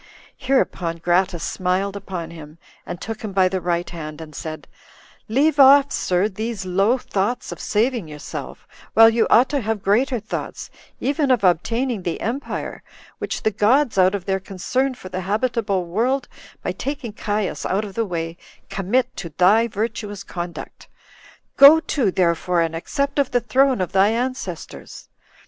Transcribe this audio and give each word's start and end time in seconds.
Hereupon 0.35 0.97
Gratus 0.97 1.43
smiled 1.43 1.95
upon 1.95 2.31
him, 2.31 2.57
and 2.87 2.99
took 2.99 3.21
him 3.21 3.33
by 3.33 3.47
the 3.47 3.61
right 3.61 3.87
hand, 3.87 4.19
and 4.19 4.33
said, 4.33 4.67
"Leave 5.29 5.59
off, 5.59 5.91
sir, 5.91 6.27
these 6.27 6.65
low 6.65 6.97
thoughts 6.97 7.51
of 7.51 7.59
saving 7.59 8.07
yourself, 8.07 8.67
while 8.95 9.11
you 9.11 9.27
ought 9.29 9.47
to 9.49 9.61
have 9.61 9.83
greater 9.83 10.19
thoughts, 10.19 10.71
even 10.99 11.29
of 11.29 11.43
obtaining 11.43 12.01
the 12.01 12.19
empire, 12.19 12.81
which 13.19 13.43
the 13.43 13.51
gods, 13.51 13.95
out 13.99 14.15
of 14.15 14.25
their 14.25 14.39
concern 14.39 14.95
for 14.95 15.09
the 15.09 15.21
habitable 15.21 15.85
world, 15.85 16.27
by 16.63 16.71
taking 16.71 17.13
Caius 17.13 17.63
out 17.63 17.85
of 17.85 17.93
the 17.93 18.03
way, 18.05 18.37
commit 18.71 19.15
to 19.17 19.29
thy 19.37 19.67
virtuous 19.67 20.23
conduct. 20.23 20.87
Go 21.57 21.79
to, 21.79 22.09
therefore, 22.09 22.61
and 22.61 22.75
accept 22.75 23.19
of 23.19 23.29
the 23.29 23.39
throne 23.39 23.79
of 23.79 23.91
thy 23.91 24.09
ancestors." 24.09 25.09